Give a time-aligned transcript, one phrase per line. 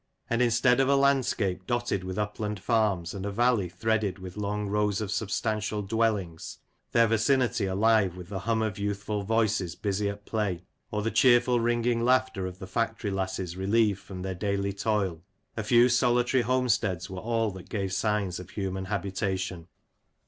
[0.31, 4.65] And instead of a landscape dotted with upland farms, and a valley threaded with long
[4.67, 6.57] rows of substantial dwellings,
[6.91, 11.59] their vicinity alive with the hum of youthful voices busy at play, or the cheerful,
[11.59, 15.21] ringing laughter of the factory lasses relieved from their daily toil,
[15.55, 19.67] a few solitary homesteads were all that gave signs of human habitation.